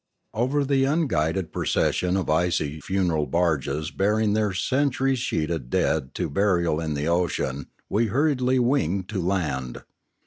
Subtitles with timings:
[0.33, 6.79] Over the unguided procession of icy funeral barges, bearing their century sheeted dead to burial
[6.79, 9.83] in the ocean, we hurriedly winged to land.